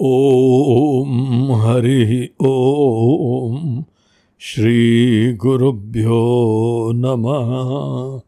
[0.00, 3.82] ॐ हरिः ॐ
[4.38, 6.18] श्रीगुरुभ्यो
[6.94, 8.20] नमः।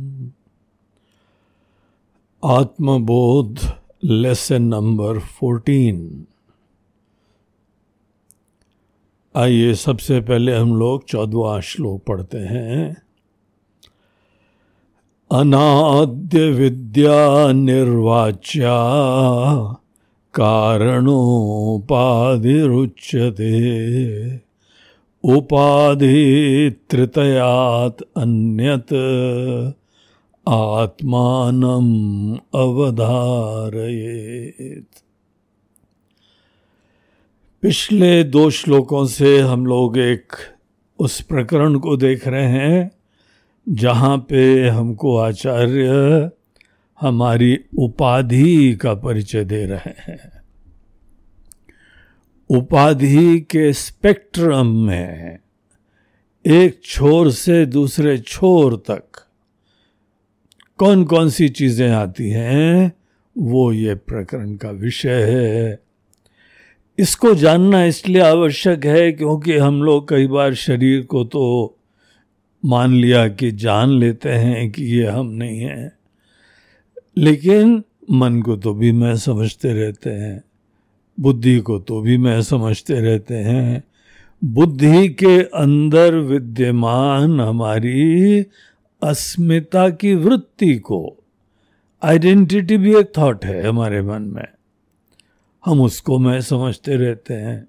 [2.45, 3.59] आत्मबोध
[4.03, 6.27] लेसन नंबर फोर्टीन।
[9.35, 13.01] आइए सबसे पहले हम लोग चौदवा श्लोक पढ़ते हैं।
[15.31, 18.79] अनाद्य विद्या निर्वाच्या
[25.23, 28.93] उपाधि तृतयात अन्यत
[30.47, 34.85] आत्मानम अवधारयेत।
[37.61, 40.33] पिछले दो श्लोकों से हम लोग एक
[40.99, 43.00] उस प्रकरण को देख रहे हैं।
[43.67, 46.29] जहाँ पे हमको आचार्य
[47.01, 50.41] हमारी उपाधि का परिचय दे रहे हैं।
[52.49, 55.39] उपाधि के स्पेक्ट्रम में
[56.45, 59.03] एक छोर से दूसरे छोर तक
[60.77, 62.91] कौन कौन सी चीज़ें आती हैं,
[63.37, 65.79] वो ये प्रकरण का विषय है।
[66.99, 71.77] इसको जानना इसलिए आवश्यक है क्योंकि हम लोग कई बार शरीर को तो
[72.65, 75.91] मान लिया कि जान लेते हैं कि ये हम नहीं हैं।
[77.17, 80.43] लेकिन मन को तो भी मैं समझते रहते हैं,
[81.19, 83.83] बुद्धि को तो भी मैं समझते रहते हैं।
[84.43, 88.41] बुद्धि के अंदर विद्यमान हमारी
[89.01, 91.17] अस्मिता की वृत्ति को
[92.03, 94.47] आइडेंटिटी भी एक थॉट है हमारे मन में।
[95.65, 97.67] हम उसको मैं समझते रहते हैं।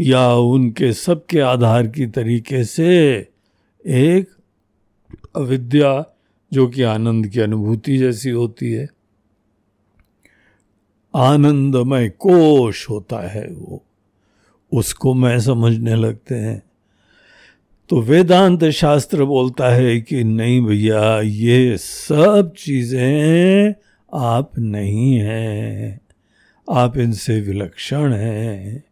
[0.00, 3.16] या उनके सबके आधार की तरीके से
[3.86, 4.30] एक
[5.36, 6.06] अविद्या
[6.52, 8.88] जो कि आनंद की अनुभूति जैसी होती है।
[11.14, 13.84] आनंदमय कोश होता है वो।
[14.72, 16.62] उसको मैं समझने लगते हैं।
[17.88, 23.74] तो वेदांत शास्त्र बोलता है कि नहीं भैया, ये सब चीज़ें
[24.14, 26.00] आप नहीं हैं।
[26.70, 28.87] आप इनसे विलक्षण हैं।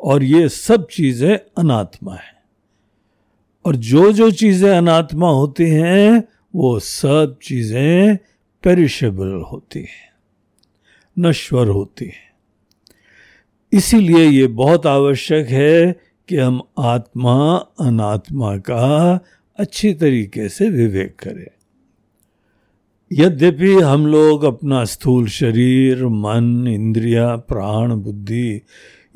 [0.00, 2.40] और ये सब चीज़ें अनात्मा है।
[3.64, 6.24] और जो जो चीज़ें अनात्मा होती हैं,
[6.54, 8.16] वो सब चीज़ें
[8.62, 10.12] पेरिशेबल होती हैं,
[11.18, 12.30] नश्वर होती हैं।
[13.72, 15.92] इसीलिए ये बहुत आवश्यक है
[16.28, 19.20] कि हम आत्मा, अनात्मा का
[19.58, 21.46] अच्छी तरीके से विवेक करें।
[23.12, 28.62] यद्यपि हम लोग अपना स्थूल शरीर, मन, इंद्रिया, प्राण, बुद्धि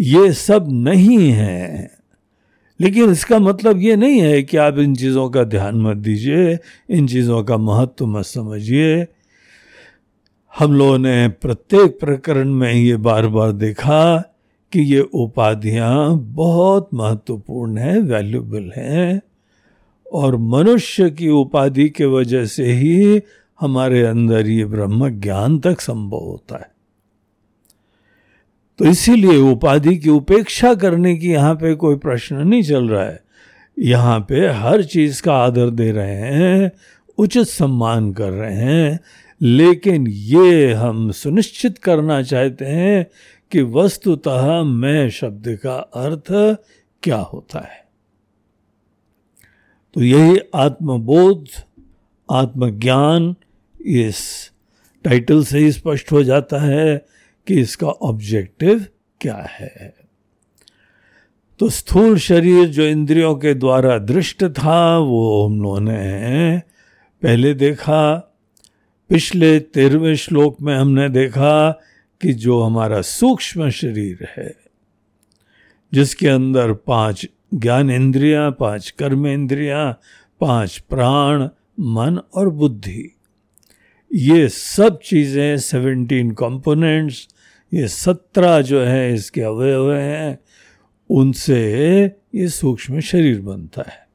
[0.00, 1.91] ये सब नहीं है।
[2.81, 6.59] लेकिन इसका मतलब ये नहीं है कि आप इन चीज़ों का ध्यान मत दीजिए,
[6.91, 9.06] इन चीज़ों का महत्व मत समझिए।
[10.59, 14.16] हम लोगों ने प्रत्येक प्रकरण में ये बार बार देखा
[14.72, 19.21] कि ये उपाधियाँ बहुत महत्वपूर्ण हैं वैल्यूबल हैं,
[20.12, 23.22] और मनुष्य की उपाधि के वजह से ही
[23.61, 26.74] हमारे अंदर ये ब्रह्म ज्ञान तक संभव होता है।
[28.79, 33.23] तो इसीलिए उपाधि की उपेक्षा करने की यहाँ पे कोई प्रश्न नहीं चल रहा है।
[33.79, 36.73] यहाँ पे हर चीज़ का आदर दे रहे हैं,
[37.19, 39.01] उचित सम्मान कर रहे हैं,
[39.43, 43.07] लेकिन ये हम सुनिश्चित करना चाहते हैं
[43.53, 46.59] कि वस्तुतः मैं शब्द का अर्थ
[47.03, 47.85] क्या होता है।
[49.95, 51.47] तो यही आत्मबोध,
[52.31, 53.35] आत्मज्ञान
[53.87, 54.51] इस
[55.05, 57.14] टाइटल से ही स्पष्ट हो जाता है।
[57.47, 58.87] कि इसका ऑब्जेक्टिव
[59.21, 59.94] क्या है।
[61.59, 66.59] तो स्थूल शरीर जो इंद्रियों के द्वारा दृष्ट था, वो हम लोगों ने
[67.22, 68.31] पहले देखा।
[69.09, 71.71] पिछले तेरहवें श्लोक में हमने देखा
[72.21, 74.56] कि जो हमारा सूक्ष्म शरीर है,
[75.93, 80.00] जिसके अंदर पाँच ज्ञान इंद्रियाँ, पाँच कर्म इंद्रियाँ,
[80.41, 81.49] पाँच प्राण,
[81.81, 83.16] मन और बुद्धि,
[84.14, 87.29] ये सब चीज़ें सेवनटीन कंपोनेंट्स
[87.75, 90.38] ये सत्रह जो है, इसके अवयव हैं,
[91.11, 92.05] उनसे
[92.35, 94.06] ये सूक्ष्म शरीर बनता है।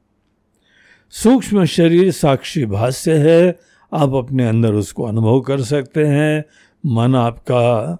[1.10, 3.58] सूक्ष्म शरीर साक्षी भाष्य है,
[3.92, 6.44] आप अपने अंदर उसको अनुभव कर सकते हैं।
[6.86, 7.98] मन आपका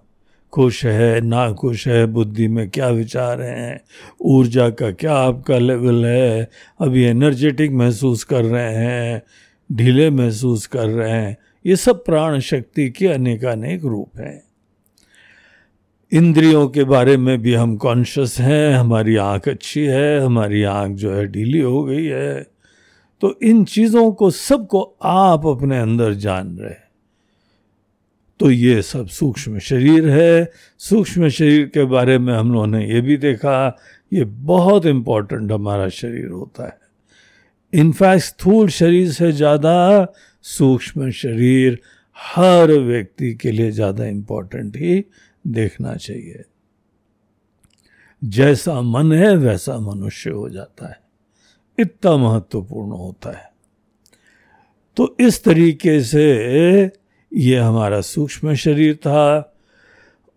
[0.52, 3.80] खुश है ना खुश है, बुद्धि में क्या विचार हैं,
[4.20, 9.22] ऊर्जा का क्या आपका लेवल है अभी एनर्जेटिक महसूस कर रहे हैं,
[9.72, 11.36] ढीले महसूस कर रहे हैं,
[11.66, 14.49] ये सब प्राण शक्ति के अनेकानेक रूप हैं।
[16.12, 21.12] इंद्रियों के बारे में भी हम कॉन्शियस हैं, हमारी आँख अच्छी है, हमारी आँख जो
[21.14, 22.42] है ढीली हो गई है।
[23.22, 26.88] तो इन चीज़ों को सबको आप अपने अंदर जान रहे हैं।
[28.40, 33.00] तो ये सब सूक्ष्म शरीर है। सूक्ष्म शरीर के बारे में हम लोगों ने ये
[33.00, 33.76] भी देखा,
[34.12, 36.78] ये बहुत इम्पोर्टेंट हमारा शरीर होता है।
[37.72, 40.06] इनफैक्ट स्थूल शरीर से ज़्यादा
[40.44, 41.78] सूक्ष्म शरीर
[42.18, 45.04] हर व्यक्ति के लिए ज़्यादा इम्पोर्टेंट ही
[45.46, 46.42] देखना चाहिए।
[48.24, 51.00] जैसा मन है, वैसा मनुष्य हो जाता है।
[51.78, 53.52] इतना महत्वपूर्ण होता है।
[54.96, 56.32] तो इस तरीके से
[57.34, 59.56] ये हमारा सूक्ष्म शरीर था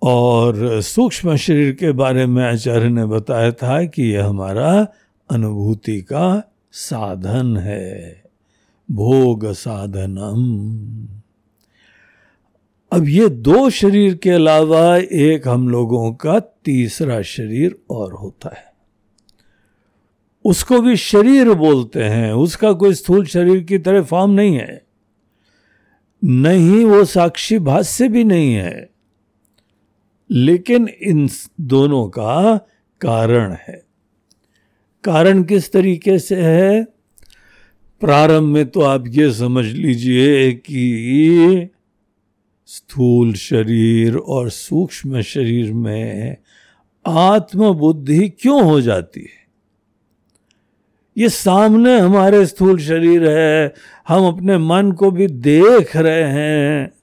[0.04, 4.88] और सूक्ष्म शरीर के बारे में आचार्य ने बताया था कि यह हमारा
[5.32, 8.24] अनुभूति का साधन है।
[8.92, 11.23] भोग साधनम।
[12.94, 18.74] अब ये दो शरीर के अलावा एक हम लोगों का तीसरा शरीर और होता है।
[20.46, 24.86] उसको भी शरीर बोलते हैं, उसका कोई स्थूल शरीर की तरह फॉर्म नहीं है।
[26.24, 28.90] नहीं, वो साक्षी भाष्य भी नहीं है।
[30.32, 31.30] लेकिन इन
[31.62, 32.58] दोनों का
[33.02, 33.86] कारण है।
[35.04, 36.84] कारण किस तरीके से है?
[38.02, 41.70] प्रारंभ में तो आप ये समझ लीजिए कि
[42.66, 46.38] स्थूल शरीर और सूक्ष्म शरीर में
[47.08, 49.44] आत्मबुद्धि क्यों हो जाती है?
[51.18, 53.74] ये सामने हमारे स्थूल शरीर है,
[54.08, 56.94] हम अपने मन को भी देख रहे हैं,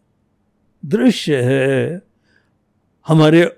[0.86, 2.02] दृश्य है।
[3.08, 3.52] हमारे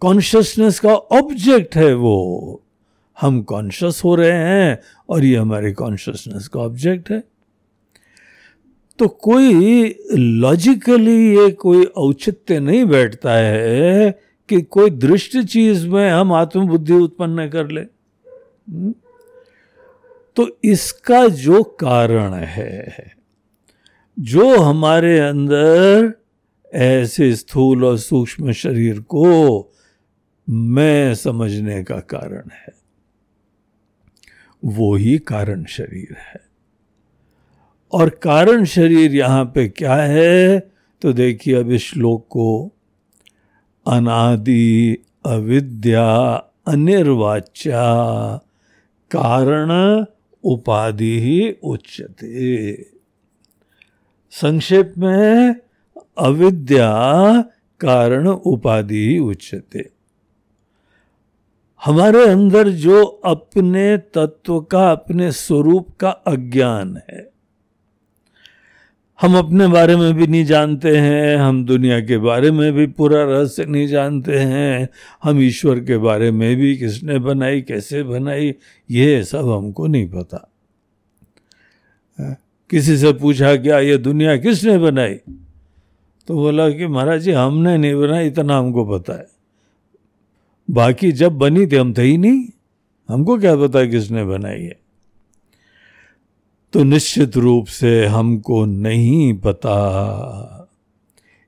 [0.00, 2.62] कॉन्शियसनेस का ऑब्जेक्ट है वो।
[3.20, 4.78] हम कॉन्शियस हो रहे हैं
[5.08, 7.24] और ये हमारे कॉन्शियसनेस का ऑब्जेक्ट है।
[8.98, 9.84] तो कोई
[10.14, 14.10] लॉजिकली ये कोई औचित्य नहीं बैठता है
[14.48, 18.94] कि कोई दृष्ट चीज़ में हम आत्मबुद्धि उत्पन्न कर ले हम्म?
[20.36, 23.12] तो इसका जो कारण है,
[24.18, 26.12] जो हमारे अंदर
[26.74, 29.72] ऐसे स्थूल और सूक्ष्म शरीर को
[30.48, 32.74] मैं समझने का कारण है,
[34.64, 36.47] वो ही कारण शरीर है
[37.92, 40.58] और कारण शरीर यहाँ पे क्या है?
[41.02, 42.72] तो देखिए अब इस श्लोक को,
[43.86, 44.96] अनादि
[45.26, 46.08] अविद्या
[46.66, 47.84] अनिर्वाच्या
[49.10, 49.70] कारण
[50.44, 52.72] उपाधि ही उच्चते
[54.30, 55.54] संक्षेप में,
[56.18, 56.90] अविद्या
[57.80, 59.90] कारण उपाधि ही उच्चते
[61.84, 67.37] हमारे अंदर जो अपने तत्व का, अपने स्वरूप का अज्ञान है
[69.20, 73.24] हम अपने बारे में भी नहीं जानते हैं, हम दुनिया के बारे में भी पूरा
[73.24, 74.88] रहस्य नहीं जानते हैं,
[75.22, 78.54] हम ईश्वर के बारे में भी किसने बनाई, कैसे बनाई,
[78.90, 80.52] ये सब हमको नहीं पता।
[82.70, 85.14] किसी से पूछा, क्या ये दुनिया किसने बनाई?
[86.26, 89.26] तो बोला कि, महाराज जी, हमने नहीं बनाई, इतना हमको पता है।
[90.70, 92.44] बाकी जब बनी थी, हम थे ही नहीं।
[93.08, 94.87] हमको क्या पता किसने बनाई है?
[96.72, 100.68] तो निश्चित रूप से हमको नहीं पता।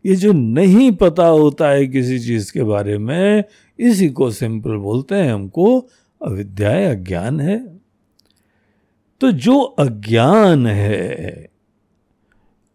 [0.07, 3.45] ये जो नहीं पता होता है किसी चीज़ के बारे में,
[3.79, 5.81] इसी को सिंपल बोलते हैं, हमको
[6.27, 7.81] अविद्या अज्ञान है।
[9.21, 11.51] तो जो अज्ञान है,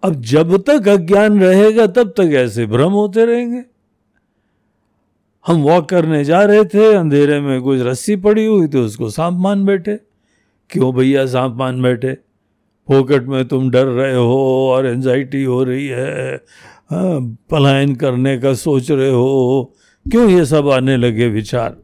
[0.04, 3.64] अब जब तक अज्ञान रहेगा, तब तक ऐसे भ्रम होते रहेंगे।
[5.48, 9.34] हम वॉक करने जा रहे थे, अंधेरे में कुछ रस्सी पड़ी हुई तो उसको सांप
[9.34, 9.96] मान बैठे।
[10.70, 12.35] क्यों भैया सांप मान बैठे?
[12.88, 16.36] फोकट में तुम डर रहे हो और एंजाइटी हो रही है
[16.92, 19.74] हाँ, पलायन करने का सोच रहे हो
[20.12, 21.78] क्यों ये सब आने लगे विचार?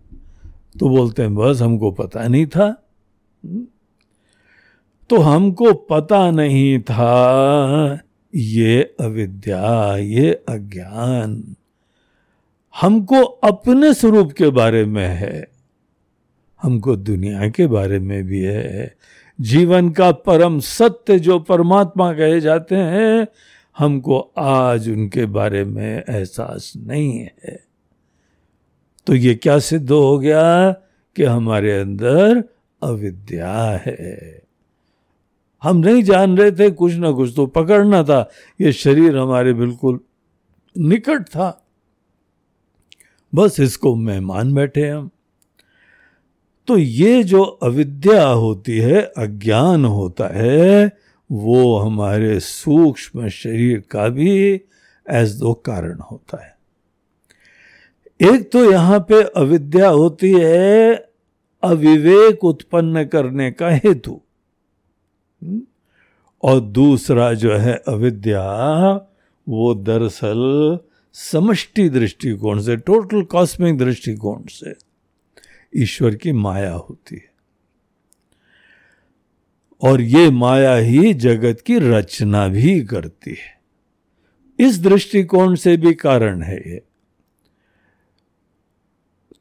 [0.79, 2.83] तो बोलते हैं बस हमको पता नहीं था।
[5.09, 7.99] तो हमको पता नहीं था
[8.35, 11.55] ये अविद्या ये अज्ञान
[12.81, 15.47] हमको अपने स्वरूप के बारे में है
[16.61, 18.95] हमको दुनिया के बारे में भी है
[19.39, 23.27] जीवन का परम सत्य जो परमात्मा कहे जाते हैं,
[23.77, 27.63] हमको आज उनके बारे में एहसास नहीं है।
[29.07, 30.71] तो ये क्या सिद्ध हो गया
[31.15, 32.43] कि हमारे अंदर
[32.83, 34.41] अविद्या है?
[35.63, 38.29] हम नहीं जान रहे थे, कुछ ना कुछ तो पकड़ना था।
[38.61, 39.99] ये शरीर हमारे बिल्कुल
[40.77, 41.67] निकट था।
[43.35, 45.11] बस इसको मेहमान बैठे हम।
[46.67, 50.97] तो ये जो अविद्या होती है, अज्ञान होता है,
[51.31, 54.61] वो हमारे सूक्ष्म शरीर का भी
[55.09, 56.57] एज दो कारण होता है।
[58.21, 60.95] एक तो यहाँ पे अविद्या होती है,
[61.63, 64.21] अविवेक उत्पन्न करने का हेतु।
[66.43, 68.41] और दूसरा जो है अविद्या,
[69.49, 70.79] वो दरअसल
[71.13, 74.90] समष्टि दृष्टिकोण से टोटल कॉस्मिक दृष्टिकोण से
[75.75, 77.31] ईश्वर की माया होती है।
[79.81, 83.61] और ये माया ही जगत की रचना भी करती है।
[84.59, 86.81] इस दृष्टिकोण से भी कारण है ये।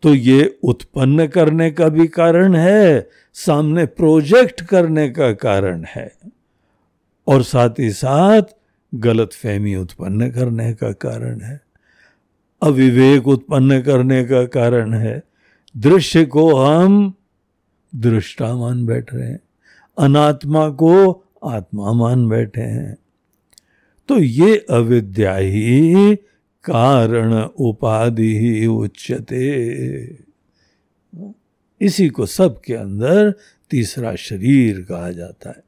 [0.03, 6.13] तो ये उत्पन्न करने का भी कारण है, सामने प्रोजेक्ट करने का कारण है,
[7.27, 8.43] और साथ ही साथ
[8.95, 11.61] गलत फहमी उत्पन्न करने का कारण है,
[12.63, 15.23] अविवेक उत्पन्न करने का कारण है
[15.77, 17.15] दृश्य को हम
[17.97, 19.41] दृष्टा मान बैठ रहे हैं।
[19.99, 22.97] अनात्मा को आत्मा मान बैठे हैं।
[24.09, 26.17] तो ये अविद्या ही
[26.65, 29.47] कारण उपाधि ही उच्चते
[31.81, 33.35] इसी को सब के अंदर
[33.71, 35.63] तीसरा शरीर कहा जाता है।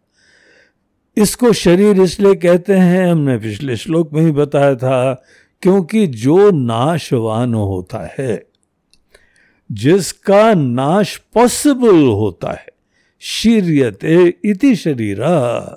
[1.17, 5.25] इसको शरीर इसलिए कहते हैं, हमने पिछले श्लोक में ही बताया था,
[5.63, 8.52] क्योंकि जो नाशवान होता है
[9.73, 12.67] जिसका नाश पॉसिबल होता है।
[13.21, 15.69] शीर्यते इति शरीरा।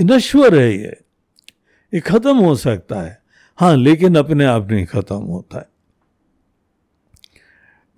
[0.00, 0.96] नश्वर है ये।
[1.94, 3.22] ये खत्म हो सकता है।
[3.56, 5.68] हाँ लेकिन अपने आप नहीं खत्म होता है।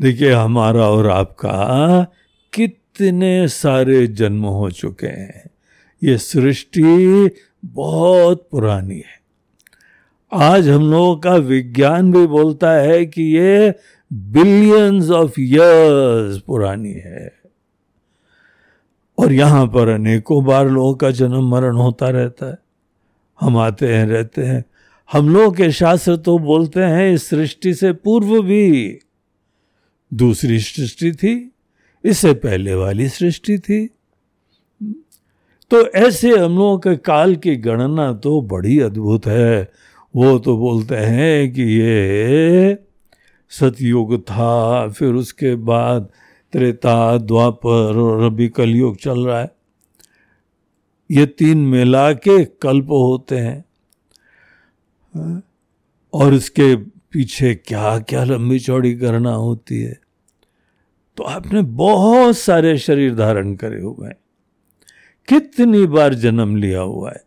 [0.00, 2.06] देखिए, हमारा और आपका
[2.52, 5.50] कितने सारे जन्म हो चुके हैं।
[6.04, 7.30] ये सृष्टि
[7.64, 9.16] बहुत पुरानी है।
[10.32, 13.74] आज हम लोगों का विज्ञान भी बोलता है कि ये
[14.12, 17.32] बिलियंस ऑफ़ इयर्स पुरानी है।
[19.18, 22.58] और यहाँ पर अनेकों बार लोगों का जन्म मरण होता रहता है।
[23.40, 24.64] हम आते हैं, रहते हैं।
[25.12, 28.98] हम लोग के शास्त्र तो बोलते हैं, इस सृष्टि से पूर्व भी
[30.14, 31.52] दूसरी सृष्टि थी,
[32.04, 33.86] इससे पहले वाली सृष्टि थी।
[35.70, 39.72] तो ऐसे हम लोगों के काल की गणना तो बड़ी अद्भुत है।
[40.16, 42.78] वो तो बोलते हैं कि ये
[43.48, 46.08] सतयुग था, फिर उसके बाद
[46.52, 49.56] त्रेता, द्वापर और अभी कलयुग चल रहा है।
[51.10, 53.64] ये तीन मिला के कल्प होते हैं।
[56.14, 60.00] और इसके पीछे क्या क्या लंबी चौड़ी करना होती है।
[61.16, 64.16] तो आपने बहुत सारे शरीर धारण करे हुए हैं।
[65.28, 67.24] कितनी बार जन्म लिया हुआ है।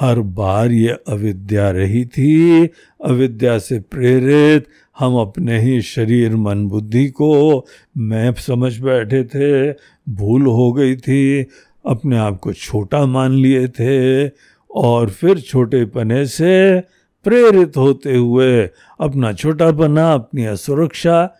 [0.00, 2.66] हर बार ये अविद्या रही थी।
[3.04, 4.66] अविद्या से प्रेरित
[4.98, 7.66] हम अपने ही शरीर मन बुद्धि को
[7.98, 9.72] मैप समझ बैठे थे।
[10.08, 11.46] भूल हो गई थी।
[11.86, 14.28] अपने आप को छोटा मान लिए थे।
[14.74, 16.80] और फिर छोटे पने से
[17.24, 18.62] प्रेरित होते हुए
[19.00, 21.36] अपना छोटापना अपनी असुरक्षा,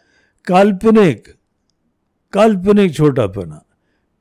[0.47, 1.25] काल्पनिक
[2.33, 3.65] काल्पनिक छोटापना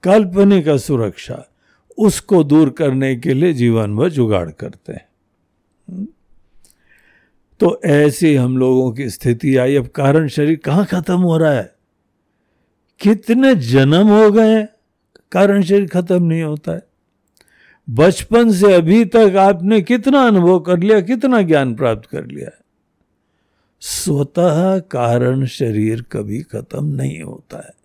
[0.04, 1.52] काल्पनिक असुरक्षा
[1.97, 5.07] उसको दूर करने के लिए जीवन भर जुगाड़ करते हैं।
[7.59, 11.75] तो ऐसी हम लोगों की स्थिति आई। अब कारण शरीर कहाँ खत्म हो रहा है?
[13.00, 14.63] कितने जन्म हो गए
[15.31, 16.83] कारण शरीर खत्म नहीं होता है।
[17.89, 22.50] बचपन से अभी तक आपने कितना अनुभव कर लिया, कितना ज्ञान प्राप्त कर लिया
[23.81, 27.83] स्वतः कारण शरीर कभी खत्म नहीं होता है।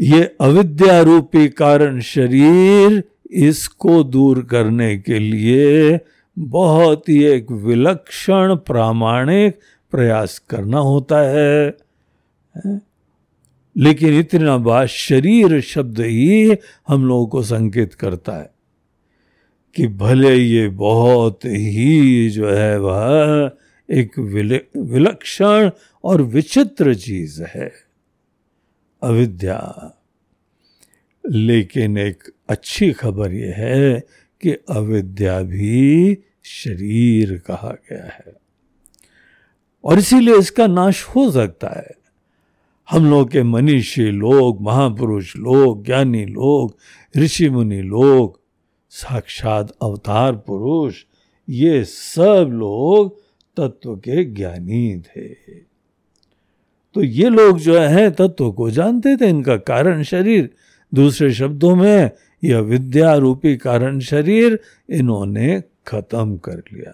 [0.00, 6.00] ये अविद्या रूपी कारण शरीर इसको दूर करने के लिए
[6.38, 9.58] बहुत ही एक विलक्षण प्रामाणिक
[9.90, 11.76] प्रयास करना होता है।
[13.76, 16.56] लेकिन इतना बात शरीर शब्द ही
[16.88, 18.50] हम लोगों को संकेत करता है
[19.74, 23.50] कि भले ये बहुत ही जो है वह
[23.90, 24.18] एक
[24.76, 25.70] विलक्षण
[26.04, 27.89] और विचित्र चीज़ है।
[29.02, 29.90] अविद्या।
[31.30, 34.00] लेकिन एक अच्छी खबर यह है
[34.40, 38.32] कि अविद्या भी शरीर कहा गया है।
[39.84, 41.90] और इसीलिए इसका नाश हो सकता है।
[42.90, 46.76] हम लोग के मनीषी लोग, महापुरुष लोग, ज्ञानी लोग,
[47.16, 48.40] ऋषि मुनि लोग,
[48.90, 51.04] साक्षात अवतार पुरुष,
[51.48, 53.20] ये सब लोग
[53.56, 55.69] तत्व के ज्ञानी थे।
[56.94, 60.50] तो ये लोग जो है तत्व को जानते थे, इनका कारण शरीर।
[60.94, 62.10] दूसरे शब्दों में,
[62.44, 66.92] यह विद्या रूपी कारण शरीर इन्होंने खत्म कर लिया।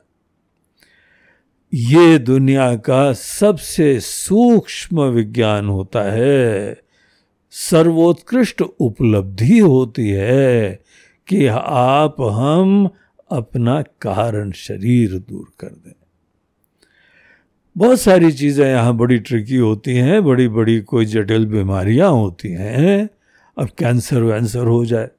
[1.74, 6.78] ये दुनिया का सबसे सूक्ष्म विज्ञान होता है।
[7.50, 10.80] सर्वोत्कृष्ट उपलब्धि होती है
[11.26, 12.90] कि आप, हम
[13.30, 15.95] अपना कारण शरीर दूर कर दें।
[17.76, 23.08] बहुत सारी चीज़ें यहाँ बड़ी ट्रिकी होती हैं बड़ी बड़ी कोई जटिल बीमारियाँ होती हैं,
[23.58, 25.10] अब कैंसर वैंसर हो जाए।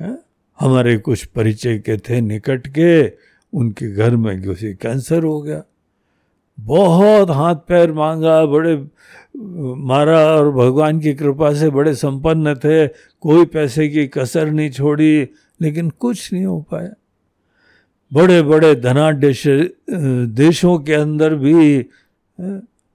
[0.00, 0.18] है?
[0.60, 3.08] हमारे कुछ परिचय के थे निकट के,
[3.58, 5.62] उनके घर में किसी कैंसर हो गया।
[6.60, 8.86] बहुत हाथ पैर मांगा, बड़े,
[9.76, 12.88] मारा और भगवान की कृपा से बड़े संपन्न थे,
[13.20, 15.28] कोई पैसे की कसर नहीं छोड़ी,
[15.60, 16.92] लेकिन कुछ नहीं हो पाया।
[18.12, 19.16] बड़े बड़े धनाढ़
[20.26, 21.86] देशों के अंदर भी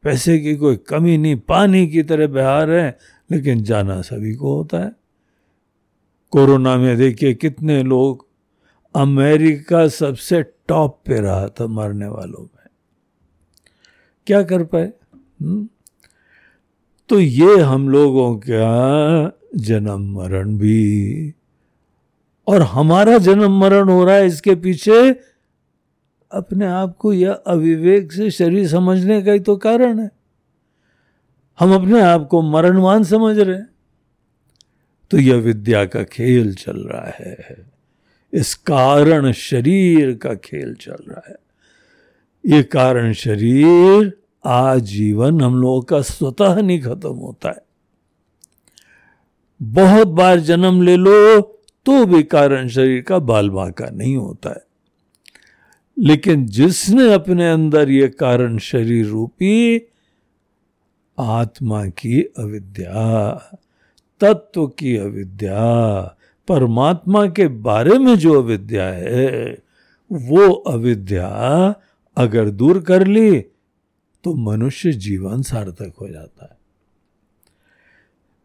[0.04, 2.98] पैसे की कोई कमी नहीं, पानी की तरह बहार है,
[3.32, 4.92] लेकिन जाना सभी को होता है।
[6.30, 8.28] कोरोना में देखिए कितने लोग
[8.96, 12.68] अमेरिका सबसे टॉप पे रहा था मरने वालों में।
[14.28, 14.94] क्या कर पाए?
[15.42, 15.68] हम्म?
[17.10, 21.34] तो ये हम लोगों का जन्म मरण भी
[22.48, 25.20] और हमारा जन्म मरण हो रहा है इसके पीछे,
[26.32, 30.12] अपने आप को यह अविवेक से शरीर समझने का ही तो कारण है।
[31.60, 33.70] हम अपने आप को मरणवान समझ रहे हैं।
[35.12, 37.66] तो यह विद्या का खेल चल रहा है।
[38.34, 41.36] इस कारण शरीर का खेल चल रहा है।
[42.46, 44.14] ये कारण शरीर,
[44.46, 47.66] आजीवन हम लोगों का स्वतः नहीं खत्म होता है।
[49.62, 51.42] बहुत बार जन्म ले लो
[51.86, 54.66] तो भी कारण शरीर का बाल बांका नहीं होता है।
[56.00, 59.82] लेकिन जिसने अपने अंदर ये कारण शरीर रूपी
[61.20, 63.32] आत्मा की अविद्या,
[64.22, 66.02] तत्व की अविद्या,
[66.48, 69.58] परमात्मा के बारे में जो अविद्या है,
[70.12, 71.28] वो अविद्या
[72.18, 73.40] अगर दूर कर ली
[74.24, 76.58] तो मनुष्य जीवन सार्थक हो जाता है।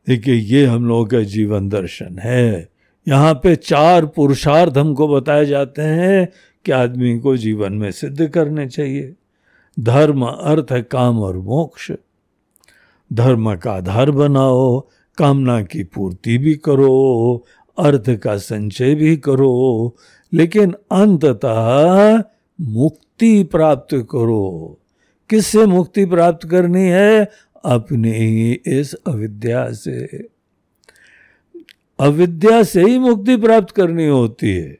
[0.08, 2.69] देखिए, ये हम लोगों का जीवन दर्शन है।
[3.10, 6.28] यहाँ पे चार पुरुषार्थ हमको बताए जाते हैं
[6.64, 9.14] कि आदमी को जीवन में सिद्ध करने चाहिए।
[9.80, 11.92] धर्म, अर्थ, काम और मोक्ष।
[13.12, 14.80] धर्म का आधार बनाओ,
[15.18, 17.44] कामना की पूर्ति भी करो,
[17.78, 19.96] अर्थ का संचय भी करो,
[20.32, 22.22] लेकिन अंततः
[22.60, 24.78] मुक्ति प्राप्त करो।
[25.30, 27.30] किससे मुक्ति प्राप्त करनी है?
[27.64, 30.29] अपने इस अविद्या से।
[32.00, 34.78] अविद्या से ही मुक्ति प्राप्त करनी होती है।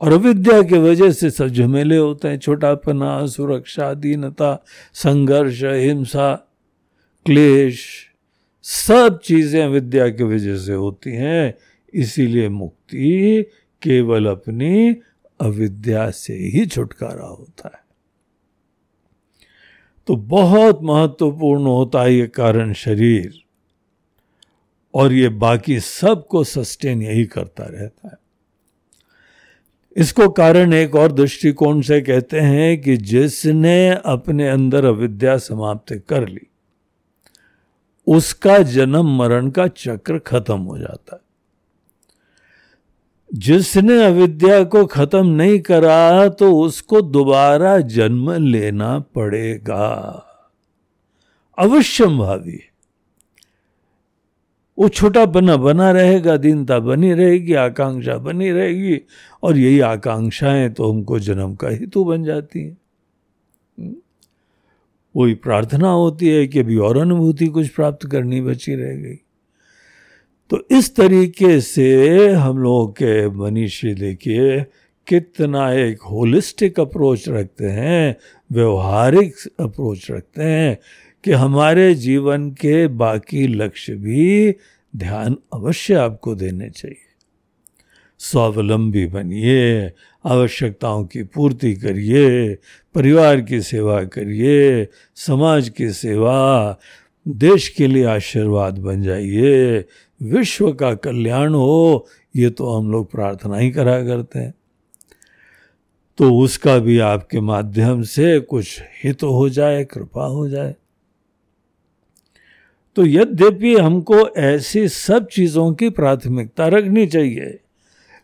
[0.00, 6.34] और अविद्या के वजह से सब झमेले होते हैं, छोटापना, सुरक्षा, दीनता, संघर्ष हिंसा
[7.26, 8.06] क्लेश,
[8.62, 11.54] सब चीज़ें अविद्या की वजह से होती हैं।
[11.94, 13.46] इसीलिए मुक्ति
[13.82, 14.96] केवल अपनी
[15.40, 17.86] अविद्या से ही छुटकारा होता है।
[20.06, 23.45] तो बहुत महत्वपूर्ण होता है ये कारण शरीर।
[24.96, 28.18] और ये बाकी सबको सस्टेन यही करता रहता है।
[29.96, 36.28] इसको कारण एक और दृष्टिकोण से कहते हैं कि जिसने अपने अंदर अविद्या समाप्त कर
[36.28, 36.46] ली,
[38.06, 41.20] उसका जन्म मरण का चक्र खत्म हो जाता है।
[43.30, 49.88] जिसने अविद्या को खत्म नहीं करा तो उसको दोबारा जन्म लेना पड़ेगा।
[51.58, 52.60] अवश्यम भावी
[54.78, 59.00] वो छोटा बना बना रहेगा, दीनता बनी रहेगी, आकांक्षा बनी रहेगी,
[59.42, 62.76] और यही आकांक्षाएँ तो हमको जन्म का हेतु बन जाती हैं
[63.78, 63.94] हम्म?
[65.14, 69.16] वही प्रार्थना होती है कि अभी और अनुभूति कुछ प्राप्त करनी बची रह गई
[70.50, 74.60] तो इस तरीके से हम लोग के मनीषी देखिए
[75.06, 78.16] कितना एक होलिस्टिक अप्रोच रखते हैं,
[78.50, 80.78] व्यवहारिक अप्रोच रखते हैं
[81.26, 84.54] कि हमारे जीवन के बाकी लक्ष्य भी
[84.96, 86.96] ध्यान अवश्य आपको देने चाहिए।
[88.18, 89.92] स्वावलंबी बनिए,
[90.24, 92.54] आवश्यकताओं की पूर्ति करिए,
[92.94, 96.78] परिवार की सेवा करिए, समाज की सेवा,
[97.28, 99.84] देश के लिए आशीर्वाद बन जाइए,
[100.22, 104.54] विश्व का कल्याण हो, ये तो हम लोग प्रार्थना ही करा करते हैं।
[106.18, 110.74] तो उसका भी आपके माध्यम से कुछ हित तो हो जाए, कृपा हो जाए।
[112.96, 117.58] तो यद्यपि हमको ऐसी सब चीज़ों की प्राथमिकता रखनी चाहिए,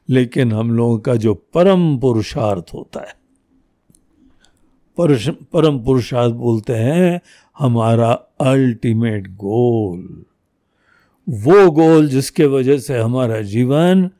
[0.08, 3.20] लेकिन हम लोगों का जो परम पुरुषार्थ होता है
[4.98, 7.20] परम पुरुषार्थ बोलते हैं,
[7.58, 10.24] हमारा अल्टीमेट गोल
[11.28, 14.10] वो गोल जिसके वजह से हमारा जीवन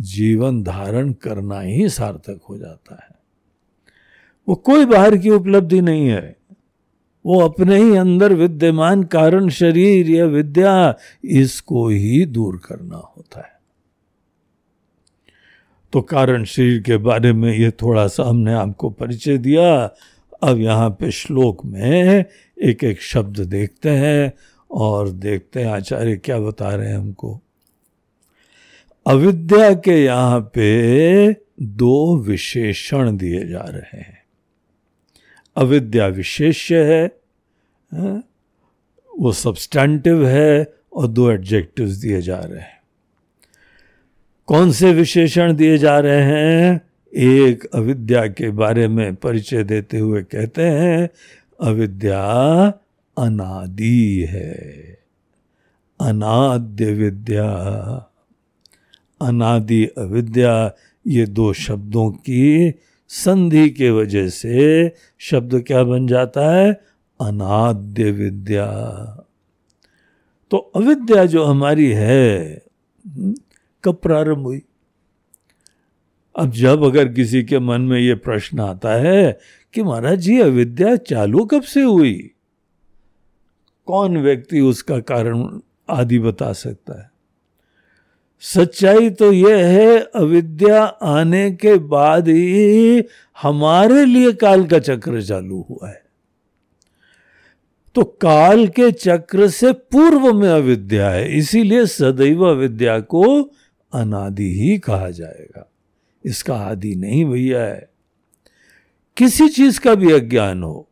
[0.00, 3.14] जीवन धारण करना ही सार्थक हो जाता है।
[4.48, 6.36] वो कोई बाहर की उपलब्धि नहीं है।
[7.24, 13.58] वो अपने ही अंदर विद्यमान कारण शरीर या विद्या, इसको ही दूर करना होता है।
[15.92, 19.90] तो कारण शरीर के बारे में ये थोड़ा सा हमने आपको परिचय दिया।
[20.42, 22.24] अब यहाँ पे श्लोक में
[22.62, 24.32] एक एक शब्द देखते हैं
[24.70, 27.40] और देखते हैं, आचार्य क्या बता रहे हैं हमको।
[29.06, 34.19] अविद्या के यहाँ पे दो विशेषण दिए जा रहे हैं।
[35.56, 37.20] अविद्या विशेष्य है,
[37.94, 38.22] है?
[39.18, 42.80] वो सब्सटैंटिव है और दो एडजेक्टिव्स दिए जा रहे हैं।
[44.46, 46.80] कौन से विशेषण दिए जा रहे हैं?
[47.14, 51.10] एक अविद्या के बारे में परिचय देते हुए कहते हैं
[51.60, 52.22] अविद्या
[53.18, 54.98] अनादि है।
[56.00, 57.46] अनाद्य विद्या।
[59.20, 60.74] अनादि अविद्या
[61.06, 62.74] ये दो शब्दों की
[63.12, 66.72] संधि के वजह से शब्द क्या बन जाता है?
[67.20, 68.66] अनाद्य विद्या।
[70.50, 72.62] तो अविद्या जो हमारी है
[73.84, 74.62] कब प्रारंभ हुई?
[76.38, 79.38] अब जब अगर किसी के मन में ये प्रश्न आता है
[79.74, 82.30] कि महाराज जी, अविद्या चालू कब से हुई?
[83.86, 87.09] कौन व्यक्ति उसका कारण आदि बता सकता है?
[88.40, 93.04] सच्चाई तो यह है, अविद्या आने के बाद ही
[93.42, 96.02] हमारे लिए काल का चक्र चालू हुआ है।
[97.94, 103.42] तो काल के चक्र से पूर्व में अविद्या है, इसीलिए सदैव अविद्या को
[103.94, 105.72] अनादि ही कहा जाएगा।
[106.24, 107.90] इसका आदि नहीं भैया है।
[109.16, 110.88] किसी चीज़ का भी अज्ञान हो।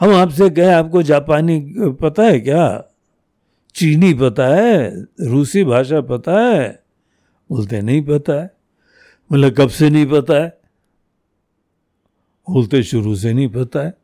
[0.00, 2.84] हम आपसे कहे, आपको जापानी, पता है क्या?
[3.74, 6.82] चीनी पता है, रूसी भाषा पता है,
[7.50, 8.50] बोलते नहीं पता है।
[9.32, 10.58] मतलब कब से नहीं पता है?
[12.50, 13.94] बोलते शुरू से नहीं पता है।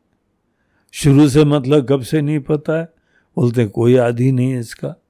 [0.91, 2.93] शुरू से मतलब कब से नहीं पता है?
[3.35, 5.01] बोलते कोई आदि नहीं है इसका।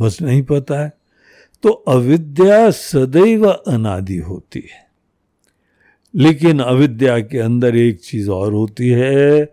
[0.00, 0.92] बस नहीं पता है।
[1.62, 4.90] तो अविद्या सदैव अनादि होती है।
[6.14, 9.44] लेकिन अविद्या के अंदर एक चीज़ और होती है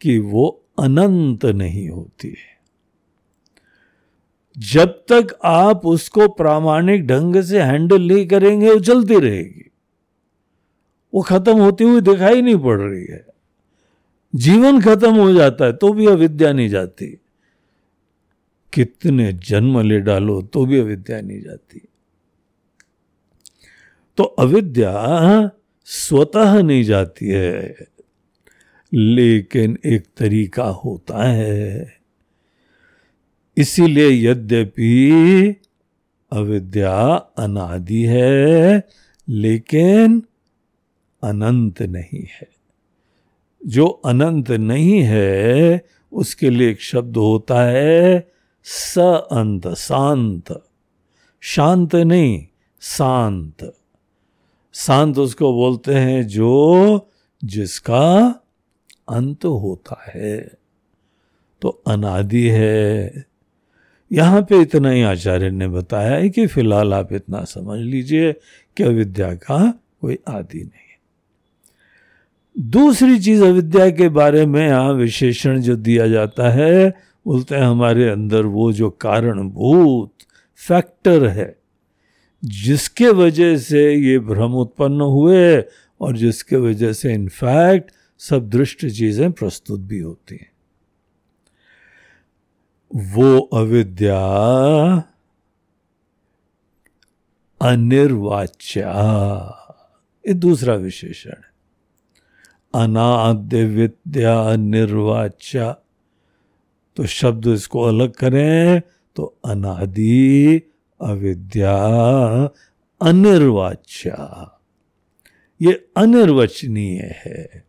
[0.00, 2.55] कि वो अनंत नहीं होती है।
[4.56, 9.70] जब तक आप उसको प्रामाणिक ढंग से हैंडल नहीं करेंगे, वो चलती रहेगी।
[11.14, 13.24] वो खत्म होती हुई दिखाई नहीं पड़ रही है।
[14.34, 17.06] जीवन खत्म हो जाता है तो भी अविद्या नहीं जाती।
[18.72, 21.80] कितने जन्म ले डालो तो भी अविद्या नहीं जाती।
[24.18, 25.50] तो अविद्या
[25.84, 27.76] स्वतः नहीं जाती है,
[28.92, 31.95] लेकिन एक तरीका होता है।
[33.56, 35.10] इसीलिए यद्यपि
[36.32, 38.88] अविद्या अनादि है,
[39.28, 40.22] लेकिन
[41.22, 42.48] अनंत नहीं है।
[43.66, 48.32] जो अनंत नहीं है, उसके लिए एक शब्द होता है
[48.64, 48.98] स
[49.32, 50.64] अंत शांत।
[51.40, 52.46] शांत नहीं,
[52.80, 53.74] शांत।
[54.74, 57.08] शांत उसको बोलते हैं जो
[57.44, 58.40] जिसका
[59.08, 60.50] अंत होता है।
[61.62, 63.12] तो अनादि है
[64.10, 68.32] यहाँ पे इतना ही आचार्य ने बताया है कि फ़िलहाल आप इतना समझ लीजिए
[68.76, 69.58] कि अविद्या का
[70.00, 70.84] कोई आदि नहीं
[72.56, 76.90] दूसरी चीज़ अविद्या के बारे में यहाँ विशेषण जो दिया जाता है,
[77.26, 80.12] बोलते हैं हमारे अंदर वो जो कारणभूत
[80.60, 81.56] फैक्टर है,
[82.44, 85.60] जिसके वजह से ये भ्रम उत्पन्न हुए
[86.00, 87.90] और जिसके वजह से इनफैक्ट
[88.20, 90.50] सब दृष्ट चीज़ें प्रस्तुत भी होती हैं।
[92.94, 94.20] वो अविद्या
[97.60, 98.92] अनिर्वाच्या।
[100.26, 101.46] ये दूसरा विशेषण है।
[102.74, 105.72] अनाद्य विद्या निर्वाच्या
[106.96, 108.78] तो शब्द इसको अलग करें
[109.16, 110.58] तो अनादि
[111.00, 111.76] अविद्या
[113.00, 114.48] अनिर्वाच्या।
[115.60, 117.65] ये अनिर्वचनीय है।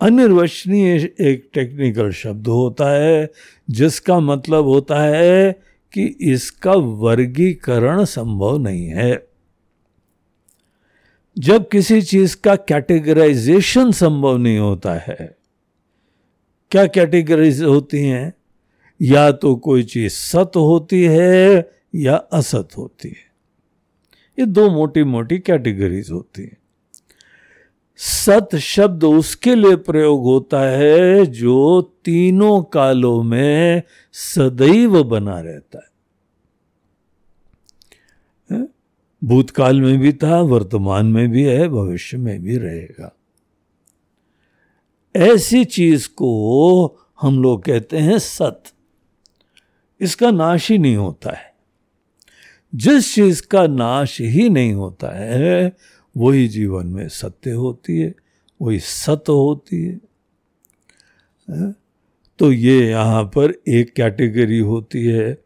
[0.00, 3.30] अनिर्वचनीय एक टेक्निकल शब्द होता है,
[3.70, 5.52] जिसका मतलब होता है
[5.92, 9.28] कि इसका वर्गीकरण संभव नहीं है।
[11.38, 15.36] जब किसी चीज़ का कैटेगराइजेशन संभव नहीं होता है,
[16.70, 18.34] क्या कैटेगरीज होती हैं?
[19.02, 23.26] या तो कोई चीज़ सत होती है या असत होती है।
[24.38, 26.56] ये दो मोटी मोटी कैटेगरीज होती हैं।
[27.96, 33.82] सत शब्द उसके लिए प्रयोग होता है जो तीनों कालों में
[34.12, 35.96] सदैव बना रहता है।
[39.24, 43.16] भूतकाल में भी था, वर्तमान में भी है, भविष्य में भी रहेगा।
[45.16, 46.86] ऐसी चीज़ को
[47.20, 48.62] हम लोग कहते हैं सत।
[50.00, 51.54] इसका नाश ही नहीं होता है।
[52.74, 55.76] जिस चीज़ का नाश ही नहीं होता है
[56.16, 58.14] वही जीवन में सत्य होती है,
[58.60, 59.98] वही सत होती है।
[62.38, 65.38] तो ये यहाँ पर एक कैटेगरी होती है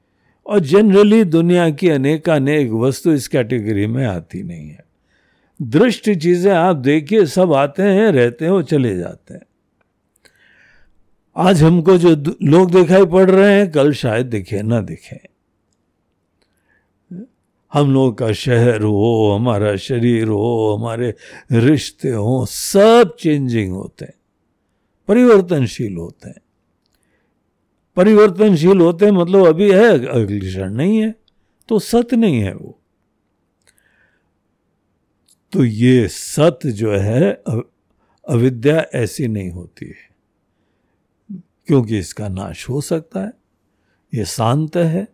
[0.46, 4.84] और जनरली दुनिया की अनेक अनेक वस्तु इस कैटेगरी में आती नहीं है।
[5.62, 9.42] दृष्ट चीज़ें आप देखिए, सब आते हैं, रहते हैं और चले जाते हैं।
[11.36, 15.29] आज हमको जो लोग दिखाई पड़ रहे हैं, कल शायद दिखे, ना दिखे।
[17.72, 21.14] हम लोग का शहर हो, हमारा शरीर हो, हमारे
[21.52, 24.14] रिश्ते हो, सब चेंजिंग होते हैं।
[25.08, 26.40] परिवर्तनशील होते हैं।
[27.96, 31.14] परिवर्तनशील होते हैं मतलब अभी है, अगली क्षण नहीं है
[31.68, 32.80] तो सत्य नहीं है वो।
[35.52, 37.42] तो ये सत्य जो है
[38.28, 40.10] अविद्या ऐसी नहीं होती है।
[41.66, 43.32] क्योंकि इसका नाश हो सकता है,
[44.14, 45.08] ये शांत है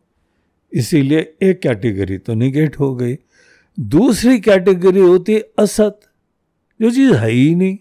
[0.77, 3.17] इसीलिए एक कैटेगरी तो निगेट हो गई।
[3.81, 6.01] दूसरी कैटेगरी होती है असत,
[6.83, 7.79] जो चीज़ है ही नहीं?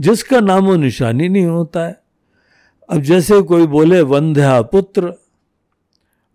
[0.00, 2.00] जिसका नामो निशानी नहीं होता है।
[2.90, 5.14] अब जैसे कोई बोले, वंध्या पुत्र,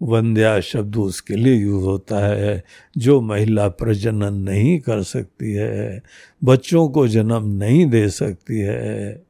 [0.01, 2.63] वंध्या शब्द उसके लिए यूज़ होता है,
[2.97, 6.03] जो महिला प्रजनन नहीं कर सकती है,
[6.43, 9.23] बच्चों को जन्म नहीं दे सकती है।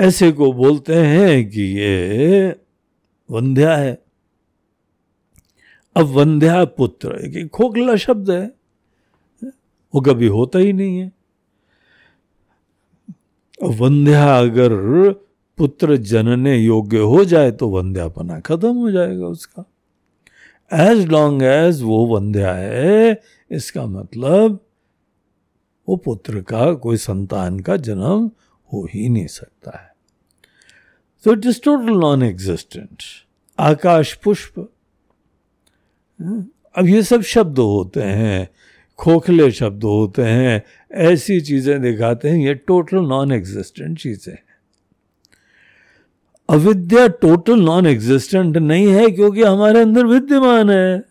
[0.00, 2.54] ऐसे को बोलते हैं कि ये
[3.30, 4.02] वंध्या है।
[5.96, 8.46] अब वंध्या पुत्र, एक खोखला शब्द है।
[9.94, 11.12] वो कभी होता ही नहीं है।
[13.62, 14.72] वंध्या अगर
[15.58, 19.64] पुत्र जनने योग्य हो जाए तो वंध्यापना खत्म हो जाएगा उसका।
[20.72, 24.58] एज लॉन्ग एज वो वंध्या है, इसका मतलब
[25.88, 28.30] वो पुत्र का, कोई संतान का जन्म
[28.72, 29.92] हो ही नहीं सकता है।
[31.24, 33.02] तो it is total non existent
[33.58, 34.68] आकाश पुष्प
[36.74, 38.48] अब ये सब शब्द होते हैं
[38.98, 40.62] खोखले शब्द होते हैं
[41.06, 44.42] ऐसी चीज़ें दिखाते हैं ये टोटल नॉन एग्जिस्टेंट चीज़ें हैं
[46.48, 51.02] अविद्या टोटल नॉन एग्जिस्टेंट नहीं है क्योंकि हमारे अंदर विद्यमान है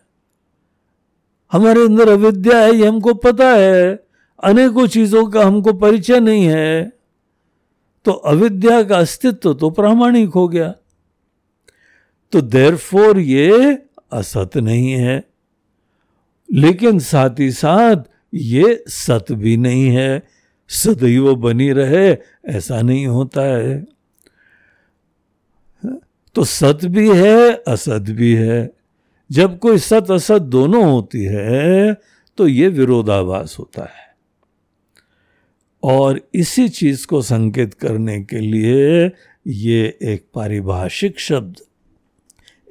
[1.52, 3.84] हमारे अंदर अविद्या है ये हमको पता है
[4.42, 6.92] अनेकों चीज़ों का हमको परिचय नहीं है
[8.04, 10.74] तो अविद्या का अस्तित्व तो प्रामाणिक हो गया।
[12.32, 12.78] तो देर
[13.18, 13.82] ये
[14.12, 15.24] असत नहीं है।
[16.52, 17.96] लेकिन साथ ही साथ
[18.34, 20.22] ये सत भी नहीं है।
[20.68, 23.86] सदैव बनी रहे, ऐसा नहीं होता है।
[26.34, 28.72] तो सत भी है, असत भी है।
[29.30, 32.00] जब कोई सत असत दोनों होती है
[32.36, 34.07] तो ये विरोधाभास होता है।
[35.82, 39.12] और इसी चीज़ को संकेत करने के लिए
[39.46, 41.56] ये एक पारिभाषिक शब्द,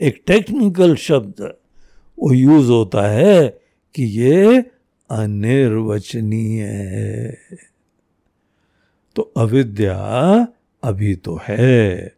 [0.02, 1.54] एक टेक्निकल शब्द
[2.20, 3.48] वो यूज़ होता है
[3.96, 4.60] कि ये
[5.10, 7.38] अनिर्वचनीय है।
[9.16, 9.98] तो अविद्या
[10.84, 12.14] अभी तो है,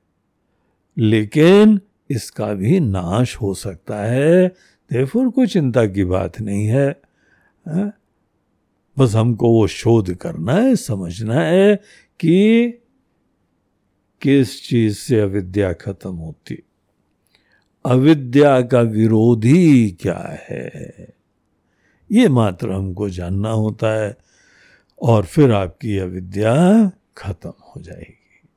[0.97, 4.47] लेकिन इसका भी नाश हो सकता है।
[4.91, 6.89] देवपुर कोई चिंता की बात नहीं है।
[7.67, 7.98] हा?
[8.99, 11.75] बस हमको वो शोध करना है, समझना है
[12.19, 12.69] कि
[14.21, 16.63] किस चीज़ से अविद्या खत्म होती।
[17.85, 20.93] अविद्या का विरोधी क्या है?
[22.12, 24.17] ये मात्र हमको जानना होता है
[25.01, 28.49] और फिर आपकी अविद्या खत्म हो जाएगी।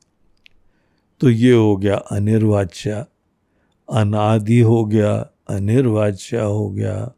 [1.21, 3.05] तो ये हो गया अनिर्वाच्य,
[3.93, 7.13] अनादि हो गया, अनिर्वाच्य हो गया।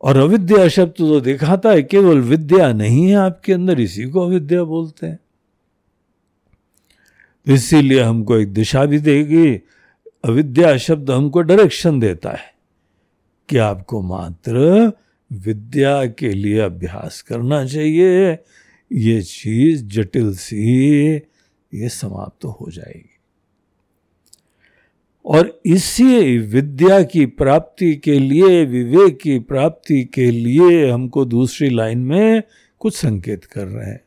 [0.00, 4.64] और अविद्या शब्द तो दिखाता है, केवल विद्या नहीं है आपके अंदर, इसी को अविद्या
[4.64, 5.18] बोलते हैं।
[7.46, 9.60] तो इसीलिए हमको एक दिशा भी देगी।
[10.24, 12.54] अविद्या शब्द हमको डायरेक्शन देता है
[13.48, 14.92] कि आपको मात्र
[15.32, 18.38] विद्या के लिए अभ्यास करना चाहिए।
[18.92, 21.14] ये चीज़ जटिल सी,
[21.74, 23.09] ये समाप्त तो हो जाएगी।
[25.24, 31.98] और इसी विद्या की प्राप्ति के लिए, विवेक की प्राप्ति के लिए हमको दूसरी लाइन
[31.98, 32.42] में
[32.78, 34.00] कुछ संकेत कर रहे हैं।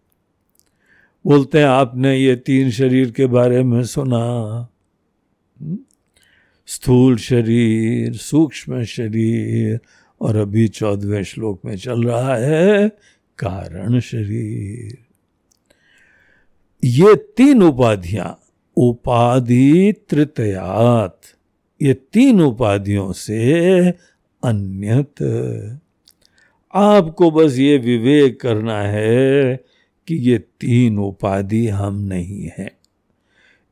[1.26, 4.24] बोलते हैं, आपने ये तीन शरीर के बारे में सुना।
[5.62, 5.80] हम्म?
[6.68, 9.80] स्थूल शरीर, सूक्ष्म शरीर
[10.22, 12.90] और अभी चौदहवें श्लोक में चल रहा है,
[13.38, 14.98] कारण शरीर।
[16.84, 18.40] ये तीन उपाधियाँ
[18.78, 21.22] उपाधि तृतयात
[21.82, 23.90] ये तीन उपाधियों से
[24.44, 25.16] अन्यत।
[26.74, 29.56] आपको बस ये विवेक करना है
[30.08, 32.72] कि ये तीन उपाधि हम नहीं हैं।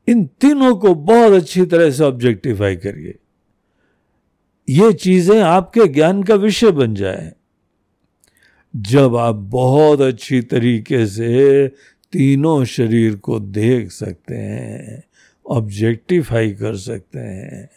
[0.07, 3.17] इन तीनों को बहुत अच्छी तरह से ऑब्जेक्टिफाई करिए।
[4.69, 7.33] ये चीज़ें आपके ज्ञान का विषय बन जाए।
[8.75, 11.67] जब आप बहुत अच्छी तरीके से
[12.11, 15.03] तीनों शरीर को देख सकते हैं
[15.47, 17.69] ऑब्जेक्टिफाई कर सकते हैं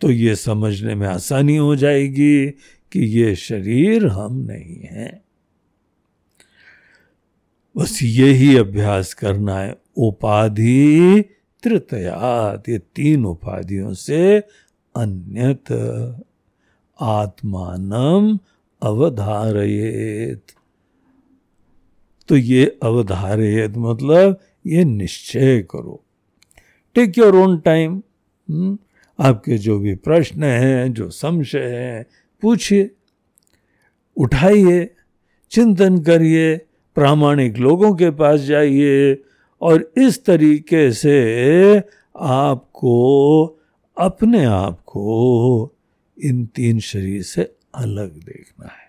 [0.00, 2.50] तो ये समझने में आसानी हो जाएगी
[2.92, 5.24] कि ये शरीर हम नहीं हैं।
[7.76, 11.24] बस यही अभ्यास करना है। उपाधि
[11.62, 14.38] तृतयात ये तीन उपाधियों से
[14.96, 15.72] अन्यत
[17.00, 18.38] आत्मानम
[18.82, 20.42] अवधारयेत।
[22.30, 26.04] तो ये अवधारयत मतलब ये निश्चय करो।
[26.94, 28.02] टेक योर ओन टाइम
[29.18, 32.06] आपके जो भी प्रश्न हैं, जो संशय हैं,
[32.42, 32.90] पूछिए।
[34.16, 34.90] उठाइए,
[35.50, 36.56] चिंतन करिए,
[36.94, 39.22] प्रामाणिक लोगों के पास जाइए
[39.60, 41.78] और इस तरीके से
[42.16, 43.58] आपको,
[43.96, 45.74] अपने आप को
[46.24, 47.42] इन तीन शरीर से
[47.74, 48.88] अलग देखना है।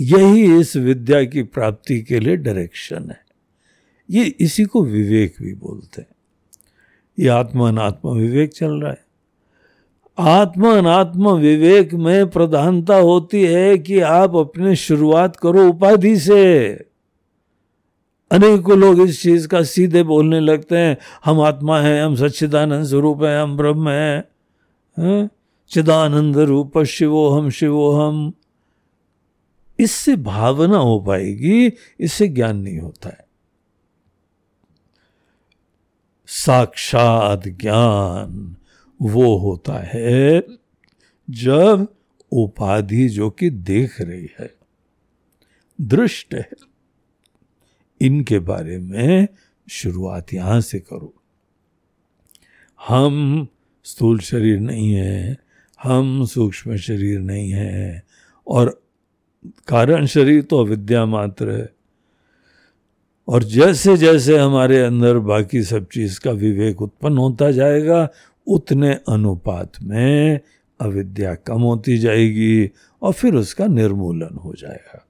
[0.00, 3.20] यही इस विद्या की प्राप्ति के लिए डायरेक्शन है।
[4.10, 6.08] ये इसी को विवेक भी बोलते हैं।
[7.18, 9.04] ये आत्मा अनात्मा विवेक चल रहा है।
[10.18, 16.68] आत्मा अनात्मा विवेक में प्रधानता होती है कि आप अपने शुरुआत करो उपाधि से।
[18.30, 23.22] अनेकों लोग इस चीज़ का सीधे बोलने लगते हैं, हम आत्मा हैं, हम सच्चिदानंद स्वरूप
[23.22, 24.24] हैं, हम ब्रह्म हैं।
[24.98, 25.30] है?
[25.68, 28.32] चिदानंद रूप शिवो हम शिवो हम
[29.80, 33.28] इससे भावना हो पाएगी, इससे ज्ञान नहीं होता है।
[36.28, 38.56] साक्षात ज्ञान
[39.00, 40.42] वो होता है
[41.28, 41.86] जब
[42.32, 44.54] उपाधि जो कि देख रही है,
[45.78, 46.48] दृष्ट है,
[48.00, 49.28] इनके बारे में
[49.68, 51.14] शुरुआत यहाँ से करो।
[52.80, 53.46] हम
[53.84, 55.36] स्थूल शरीर नहीं है,
[55.80, 58.02] हम सूक्ष्म शरीर नहीं है
[58.46, 58.79] और
[59.46, 61.72] कारण शरीर तो अविद्या मात्र है।
[63.28, 68.08] और जैसे जैसे हमारे अंदर बाकी सब चीज़ का विवेक उत्पन्न होता जाएगा,
[68.46, 70.40] उतने अनुपात में
[70.80, 72.70] अविद्या कम होती जाएगी
[73.02, 75.06] और फिर उसका निर्मूलन हो जाएगा।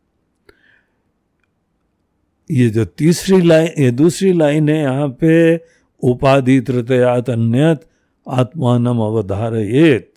[2.50, 5.60] ये जो तीसरी लाइन, ये दूसरी लाइन है यहाँ पे,
[6.02, 7.86] उपाधि तृतयात अन्यत
[8.28, 10.09] आत्मान अवधारयेत।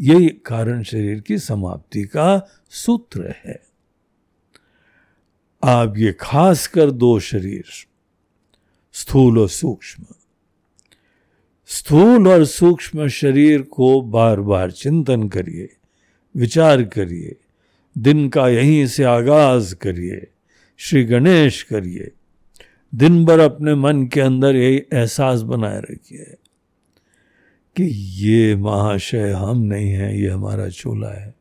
[0.00, 3.62] यही कारण शरीर की समाप्ति का सूत्र है।
[5.64, 7.64] आप ये खास कर दो शरीर,
[8.92, 10.04] स्थूल और सूक्ष्म।
[11.66, 15.76] स्थूल और सूक्ष्म शरीर को बार बार चिंतन करिए,
[16.36, 17.36] विचार करिए,
[17.98, 20.26] दिन का यहीं से आगाज़ करिए,
[20.76, 22.12] श्री गणेश करिए।
[22.94, 26.34] दिन भर अपने मन के अंदर यही एहसास बनाए रखिए।
[27.78, 27.84] कि
[28.24, 31.34] ये महाशय हम नहीं हैं, ये हमारा चूल्हा है।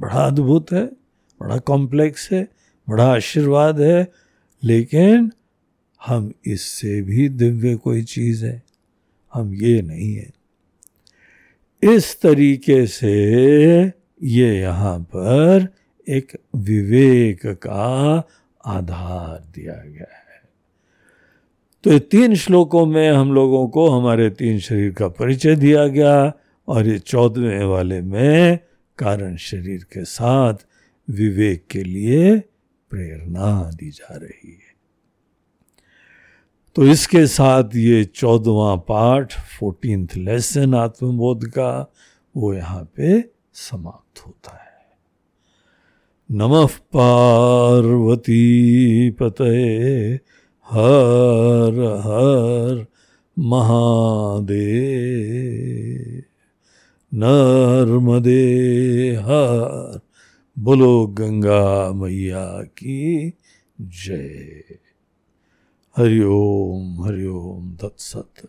[0.00, 0.84] बड़ा अद्भुत है,
[1.42, 2.48] बड़ा कॉम्प्लेक्स है,
[2.88, 4.12] बड़ा आशीर्वाद है,
[4.64, 5.32] लेकिन
[6.06, 8.62] हम इससे भी दिव्य कोई चीज़ है,
[9.34, 10.30] हम ये नहीं है।
[11.82, 13.12] इस तरीके से
[14.22, 15.68] ये यहाँ पर
[16.08, 18.28] एक विवेक का
[18.64, 20.23] आधार दिया गया है।
[21.84, 26.32] तो ये तीन श्लोकों में हम लोगों को हमारे तीन शरीर का परिचय दिया गया
[26.68, 28.58] और ये चौदहवें वाले में
[28.98, 30.54] कारण शरीर के साथ
[31.10, 32.38] विवेक के लिए
[32.90, 34.74] प्रेरणा दी जा रही है।
[36.74, 41.92] तो इसके साथ ये चौदवा पाठ फोर्टींथ लेसन आत्मबोध का,
[42.36, 44.72] वो यहाँ पे समाप्त होता है।
[46.30, 48.40] नमः पार्वती
[49.10, 50.33] पते
[50.70, 52.86] हर हर
[53.38, 56.22] महादेव।
[57.14, 60.00] नर्मदे हर।
[60.58, 63.32] बोलो गंगा मैया की
[63.80, 64.62] जय।
[65.96, 68.48] हरिओम हरिओम तत्सत।